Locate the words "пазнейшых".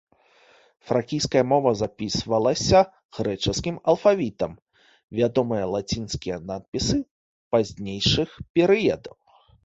7.57-8.29